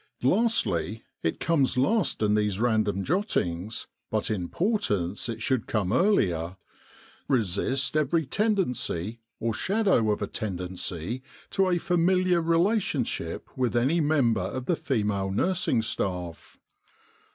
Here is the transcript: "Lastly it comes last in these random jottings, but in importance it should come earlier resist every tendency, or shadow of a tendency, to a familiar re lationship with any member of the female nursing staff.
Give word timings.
"Lastly 0.23 1.03
it 1.21 1.39
comes 1.39 1.77
last 1.77 2.23
in 2.23 2.33
these 2.33 2.59
random 2.59 3.03
jottings, 3.03 3.85
but 4.09 4.31
in 4.31 4.41
importance 4.41 5.29
it 5.29 5.43
should 5.43 5.67
come 5.67 5.93
earlier 5.93 6.57
resist 7.27 7.95
every 7.95 8.25
tendency, 8.25 9.19
or 9.39 9.53
shadow 9.53 10.09
of 10.11 10.23
a 10.23 10.25
tendency, 10.25 11.21
to 11.51 11.69
a 11.69 11.77
familiar 11.77 12.41
re 12.41 12.57
lationship 12.57 13.41
with 13.55 13.75
any 13.75 14.01
member 14.01 14.41
of 14.41 14.65
the 14.65 14.75
female 14.75 15.29
nursing 15.29 15.83
staff. 15.83 16.57